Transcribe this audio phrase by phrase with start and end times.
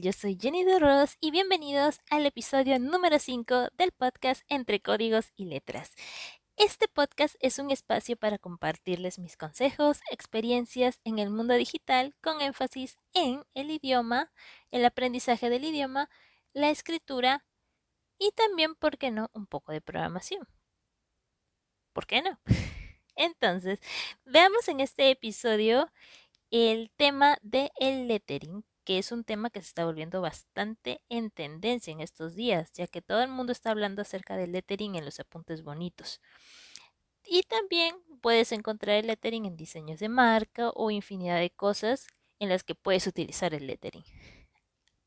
[0.00, 5.30] Yo soy Jenny de Ross y bienvenidos al episodio número 5 del podcast Entre Códigos
[5.36, 5.94] y Letras.
[6.56, 12.40] Este podcast es un espacio para compartirles mis consejos, experiencias en el mundo digital con
[12.40, 14.32] énfasis en el idioma,
[14.72, 16.10] el aprendizaje del idioma,
[16.52, 17.46] la escritura
[18.18, 20.48] y también, ¿por qué no?, un poco de programación.
[21.92, 22.40] ¿Por qué no?
[23.14, 23.78] Entonces,
[24.24, 25.88] veamos en este episodio
[26.50, 31.30] el tema del el lettering, que es un tema que se está volviendo bastante en
[31.30, 35.04] tendencia en estos días, ya que todo el mundo está hablando acerca del lettering en
[35.04, 36.22] los apuntes bonitos.
[37.22, 42.06] Y también puedes encontrar el lettering en diseños de marca o infinidad de cosas
[42.38, 44.04] en las que puedes utilizar el lettering.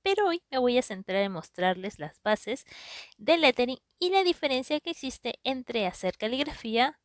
[0.04, 2.66] Pero hoy me voy a centrar en mostrarles las bases
[3.18, 7.00] del lettering y la diferencia que existe entre hacer caligrafía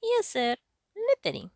[0.00, 0.62] y hacer
[0.94, 1.52] lettering.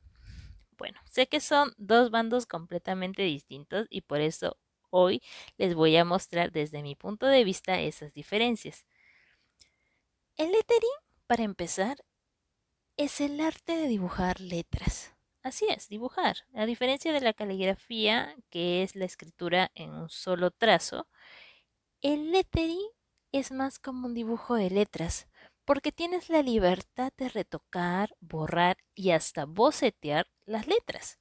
[0.81, 4.57] Bueno, sé que son dos bandos completamente distintos y por eso
[4.89, 5.21] hoy
[5.59, 8.87] les voy a mostrar desde mi punto de vista esas diferencias.
[10.39, 10.89] El lettering,
[11.27, 12.03] para empezar,
[12.97, 15.13] es el arte de dibujar letras.
[15.43, 16.39] Así es, dibujar.
[16.55, 21.07] A diferencia de la caligrafía, que es la escritura en un solo trazo,
[22.01, 22.89] el lettering
[23.33, 25.29] es más como un dibujo de letras,
[25.71, 31.21] porque tienes la libertad de retocar, borrar y hasta bocetear las letras.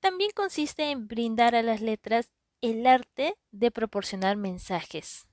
[0.00, 5.28] También consiste en brindar a las letras el arte de proporcionar mensajes,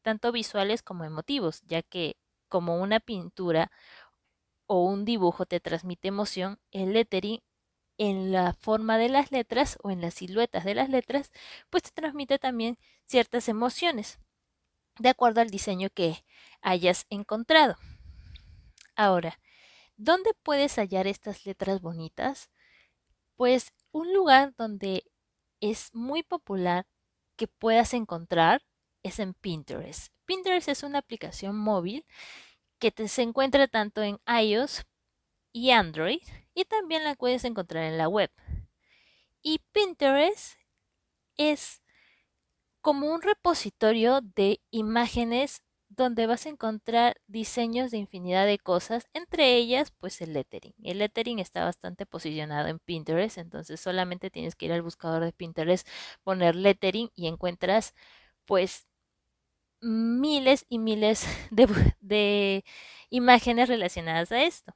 [0.00, 2.16] tanto visuales como emotivos, ya que
[2.48, 3.70] como una pintura
[4.64, 7.42] o un dibujo te transmite emoción, el lettering
[7.98, 11.30] en la forma de las letras o en las siluetas de las letras,
[11.68, 14.18] pues te transmite también ciertas emociones,
[14.98, 16.24] de acuerdo al diseño que
[16.60, 17.76] hayas encontrado.
[18.96, 19.40] Ahora,
[19.96, 22.50] ¿dónde puedes hallar estas letras bonitas?
[23.36, 25.04] Pues un lugar donde
[25.60, 26.86] es muy popular
[27.36, 28.62] que puedas encontrar
[29.02, 30.12] es en Pinterest.
[30.24, 32.06] Pinterest es una aplicación móvil
[32.78, 34.84] que se encuentra tanto en iOS
[35.52, 36.22] y Android
[36.54, 38.30] y también la puedes encontrar en la web.
[39.42, 40.58] Y Pinterest
[41.36, 41.82] es
[42.84, 49.56] como un repositorio de imágenes donde vas a encontrar diseños de infinidad de cosas, entre
[49.56, 50.74] ellas pues el lettering.
[50.82, 55.32] El lettering está bastante posicionado en Pinterest, entonces solamente tienes que ir al buscador de
[55.32, 55.88] Pinterest,
[56.24, 57.94] poner lettering y encuentras
[58.44, 58.86] pues
[59.80, 61.26] miles y miles
[62.00, 62.64] de,
[63.10, 64.74] imágenes relacionadas a esto.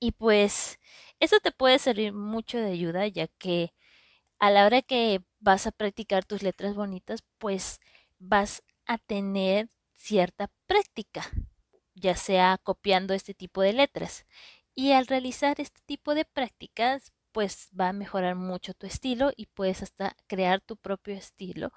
[0.00, 0.78] Y pues
[1.20, 3.72] eso te puede servir mucho de ayuda ya que
[4.38, 7.80] a la hora que vas a practicar tus letras bonitas, pues
[8.18, 11.28] vas a tener cierta práctica,
[11.94, 14.24] ya sea copiando este tipo de letras.
[14.74, 19.46] Y al realizar este tipo de prácticas, pues va a mejorar mucho tu estilo y
[19.46, 21.72] puedes hasta crear tu propio estilo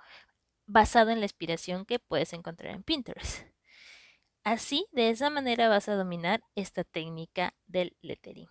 [0.68, 3.48] basado en la inspiración que puedes encontrar en Pinterest.
[4.44, 8.50] Así, de esa manera vas a dominar esta técnica del lettering.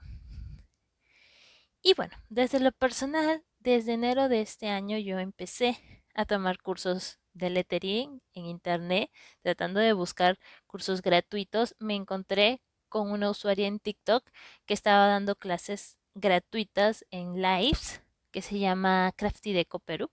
[1.83, 5.79] Y bueno, desde lo personal, desde enero de este año yo empecé
[6.15, 9.11] a tomar cursos de lettering en internet,
[9.43, 11.75] tratando de buscar cursos gratuitos.
[11.81, 14.23] Me encontré con una usuaria en TikTok
[14.67, 20.11] que estaba dando clases gratuitas en lives que se llama Crafty Deco Perú.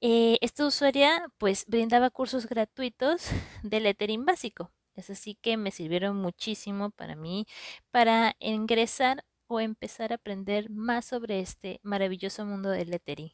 [0.00, 3.28] Eh, esta usuaria pues brindaba cursos gratuitos
[3.62, 4.72] de lettering básico.
[4.96, 7.46] Es así que me sirvieron muchísimo para mí
[7.90, 13.32] para ingresar o empezar a aprender más sobre este maravilloso mundo del lettering.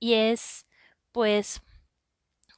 [0.00, 0.66] Y es
[1.12, 1.62] pues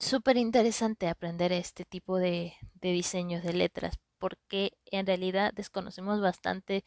[0.00, 6.84] súper interesante aprender este tipo de, diseños de letras porque en realidad desconocemos bastante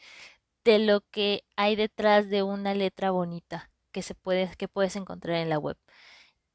[0.64, 5.38] de lo que hay detrás de una letra bonita que se puede que puedes encontrar
[5.38, 5.78] en la web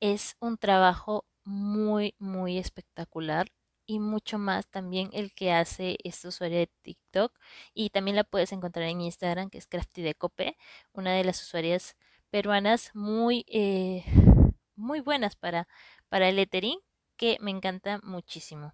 [0.00, 3.48] es un trabajo muy, muy espectacular
[3.86, 7.33] y mucho más también el que hace esta usuaria de TikTok
[7.74, 10.56] y también la puedes encontrar en Instagram que es Crafty de Cope,
[10.92, 11.97] una de las usuarias
[12.30, 14.04] peruanas muy, eh,
[14.77, 15.68] muy buenas para,
[16.09, 16.78] para el lettering
[17.16, 18.72] que me encanta muchísimo.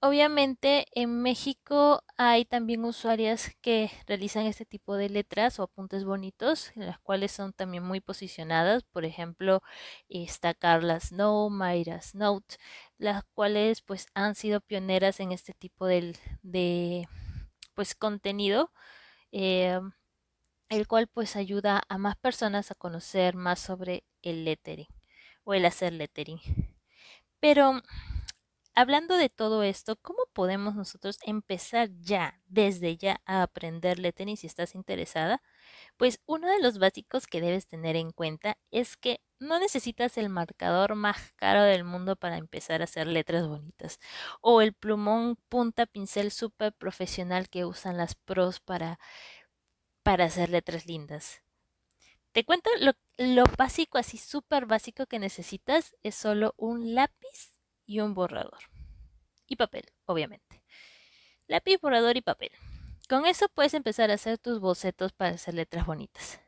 [0.00, 6.70] Obviamente en México hay también usuarias que realizan este tipo de letras o apuntes bonitos,
[6.76, 8.84] en las cuales son también muy posicionadas.
[8.84, 9.62] Por ejemplo,
[10.08, 12.42] está Carla Snow, Mayra Snow,
[12.98, 17.08] las cuales pues han sido pioneras en este tipo de, de
[17.74, 18.72] pues contenido.
[19.32, 19.80] Eh,
[20.68, 24.88] el cual pues ayuda a más personas a conocer más sobre el lettering
[25.44, 26.40] o el hacer lettering.
[27.40, 27.82] Pero
[28.74, 34.46] hablando de todo esto, ¿cómo podemos nosotros empezar ya, desde ya, a aprender lettering si
[34.46, 35.42] estás interesada?
[35.96, 40.28] Pues uno de los básicos que debes tener en cuenta es que no necesitas el
[40.28, 44.00] marcador más caro del mundo para empezar a hacer letras bonitas
[44.40, 48.98] o el plumón punta pincel súper profesional que usan las pros para,
[50.02, 51.42] para hacer letras lindas.
[52.32, 58.00] Te cuento lo, lo básico, así súper básico que necesitas es solo un lápiz y
[58.00, 58.58] un borrador.
[59.46, 60.62] Y papel, obviamente.
[61.46, 62.50] Lápiz, borrador y papel.
[63.08, 66.40] Con eso puedes empezar a hacer tus bocetos para hacer letras bonitas.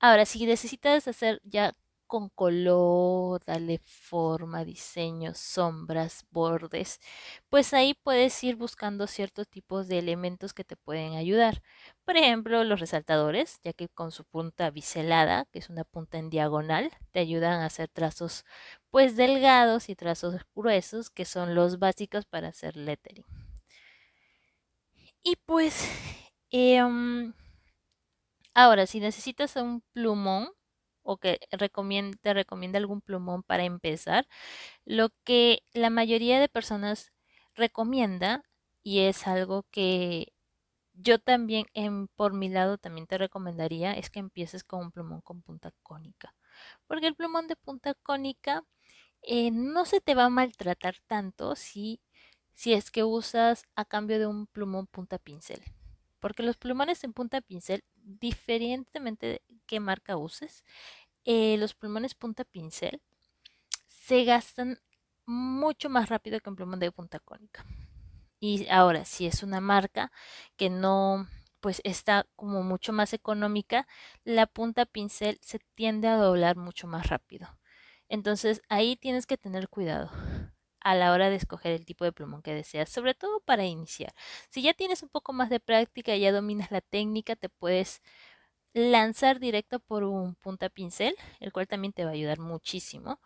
[0.00, 1.74] Ahora, si necesitas hacer ya
[2.06, 7.00] con color, darle forma, diseño, sombras, bordes,
[7.50, 11.62] pues ahí puedes ir buscando ciertos tipos de elementos que te pueden ayudar.
[12.04, 16.30] Por ejemplo, los resaltadores, ya que con su punta biselada, que es una punta en
[16.30, 18.44] diagonal, te ayudan a hacer trazos
[18.90, 23.41] pues delgados y trazos gruesos, que son los básicos para hacer lettering.
[25.24, 25.88] Y pues,
[26.50, 27.32] em,
[28.54, 30.50] ahora, si necesitas un plumón
[31.02, 31.56] o que te
[32.34, 34.26] recomienda algún plumón para empezar,
[34.84, 37.12] lo que la mayoría de personas
[37.54, 38.44] recomienda,
[38.82, 40.32] y es algo que
[40.94, 45.22] yo también en, por mi lado también te recomendaría, es que empieces con un plumón
[45.22, 46.34] con punta cónica.
[46.88, 48.64] Porque el plumón de punta cónica
[49.22, 52.00] eh, no se te va a maltratar tanto si
[52.52, 55.62] si es que usas a cambio de un plumón punta pincel.
[56.20, 60.64] Porque los plumones en punta pincel, diferentemente de qué marca uses,
[61.24, 63.00] eh, los plumones punta pincel
[63.86, 64.78] se gastan
[65.26, 67.64] mucho más rápido que un plumón de punta cónica.
[68.40, 70.10] Y ahora, si es una marca
[70.56, 71.28] que no,
[71.60, 73.86] pues está como mucho más económica,
[74.24, 77.48] la punta pincel se tiende a doblar mucho más rápido.
[78.08, 80.10] Entonces ahí tienes que tener cuidado
[80.84, 84.12] a la hora de escoger el tipo de plumón que deseas, sobre todo para iniciar.
[84.50, 88.02] Si ya tienes un poco más de práctica, y ya dominas la técnica, te puedes
[88.74, 93.20] lanzar directo por un punta pincel, el cual también te va a ayudar muchísimo.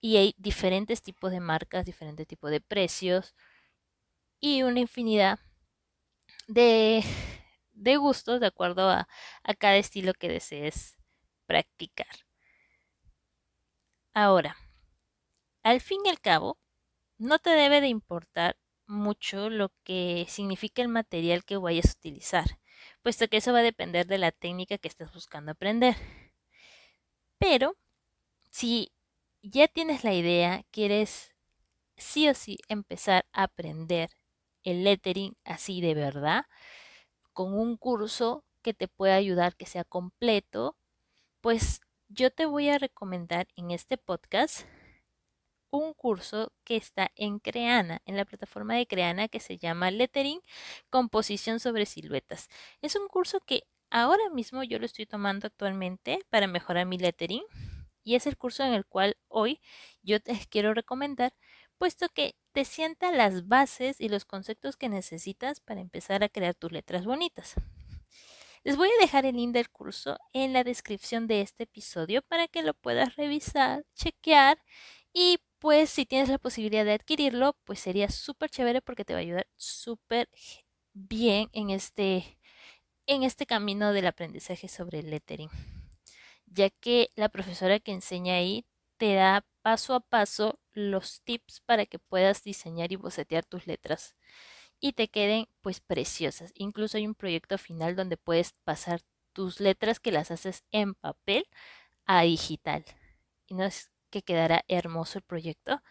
[0.00, 3.34] Y hay diferentes tipos de marcas, diferentes tipos de precios
[4.40, 5.38] y una infinidad
[6.48, 7.04] de,
[7.72, 9.08] de gustos de acuerdo a,
[9.44, 10.96] a cada estilo que desees
[11.46, 12.08] practicar.
[14.14, 14.56] Ahora,
[15.62, 16.58] al fin y al cabo,
[17.18, 22.58] no te debe de importar mucho lo que significa el material que vayas a utilizar,
[23.02, 25.96] puesto que eso va a depender de la técnica que estés buscando aprender.
[27.38, 27.76] Pero
[28.50, 28.92] si
[29.42, 31.34] ya tienes la idea, quieres
[31.96, 34.10] sí o sí empezar a aprender
[34.64, 36.46] el lettering así de verdad,
[37.32, 40.76] con un curso que te pueda ayudar, que sea completo,
[41.40, 44.66] pues yo te voy a recomendar en este podcast
[45.76, 50.40] un curso que está en Creana, en la plataforma de Creana que se llama Lettering
[50.90, 52.48] Composición sobre Siluetas.
[52.82, 57.42] Es un curso que ahora mismo yo lo estoy tomando actualmente para mejorar mi lettering
[58.04, 59.60] y es el curso en el cual hoy
[60.02, 61.34] yo te quiero recomendar,
[61.76, 66.54] puesto que te sienta las bases y los conceptos que necesitas para empezar a crear
[66.54, 67.54] tus letras bonitas.
[68.62, 72.48] Les voy a dejar el link del curso en la descripción de este episodio para
[72.48, 74.58] que lo puedas revisar, chequear
[75.12, 79.20] y pues si tienes la posibilidad de adquirirlo, pues sería súper chévere porque te va
[79.20, 80.28] a ayudar súper
[80.92, 82.38] bien en este,
[83.06, 85.50] en este camino del aprendizaje sobre el lettering.
[86.46, 88.66] Ya que la profesora que enseña ahí
[88.98, 94.16] te da paso a paso los tips para que puedas diseñar y bocetear tus letras
[94.80, 96.52] y te queden pues preciosas.
[96.54, 99.00] Incluso hay un proyecto final donde puedes pasar
[99.32, 101.46] tus letras que las haces en papel
[102.06, 102.84] a digital.
[103.46, 105.82] Y no es que quedará hermoso el proyecto,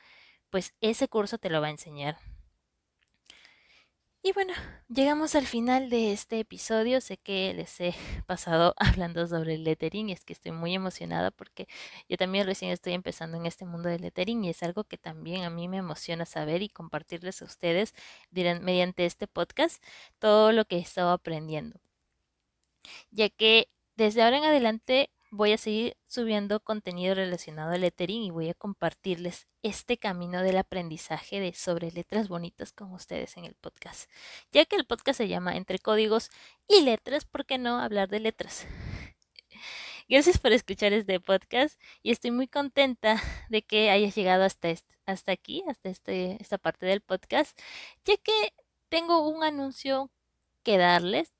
[0.49, 2.17] pues ese curso te lo va a enseñar.
[4.23, 4.53] Y bueno,
[4.89, 6.99] llegamos al final de este episodio.
[6.99, 7.93] Sé que les he
[8.25, 11.67] pasado hablando sobre el lettering y es que estoy muy emocionada porque
[12.09, 15.43] yo también recién estoy empezando en este mundo del lettering y es algo que también
[15.43, 17.93] a mí me emociona saber y compartirles a ustedes
[18.31, 19.83] mediante este podcast
[20.17, 21.79] todo lo que he estado aprendiendo.
[23.11, 28.31] Ya que desde ahora en adelante voy a seguir subiendo contenido relacionado al lettering y
[28.31, 33.55] voy a compartirles este camino del aprendizaje de sobre letras bonitas con ustedes en el
[33.55, 34.09] podcast.
[34.51, 36.29] Ya que el podcast se llama Entre códigos
[36.67, 38.65] y letras, ¿por qué no hablar de letras?
[40.07, 44.69] Gracias por escuchar este podcast y estoy muy contenta de que hayas llegado hasta,
[45.05, 47.59] hasta aquí, hasta este, esta parte del podcast,
[48.05, 48.53] ya que
[48.89, 50.11] tengo un anuncio
[50.63, 51.34] que darles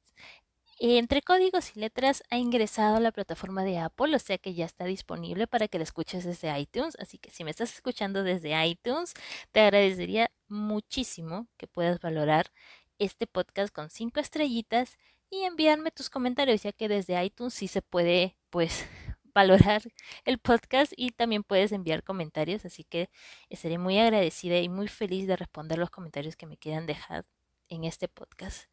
[0.80, 4.66] entre códigos y letras ha ingresado a la plataforma de Apple, o sea que ya
[4.66, 6.98] está disponible para que la escuches desde iTunes.
[7.00, 9.14] Así que si me estás escuchando desde iTunes,
[9.52, 12.52] te agradecería muchísimo que puedas valorar
[13.00, 14.98] este podcast con cinco estrellitas
[15.30, 18.86] y enviarme tus comentarios, ya que desde iTunes sí se puede, pues,
[19.34, 19.82] valorar
[20.26, 23.10] el podcast y también puedes enviar comentarios, así que
[23.50, 27.26] estaré muy agradecida y muy feliz de responder los comentarios que me quieran dejar
[27.70, 28.70] en este podcast.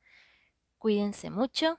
[0.78, 1.78] Cuídense mucho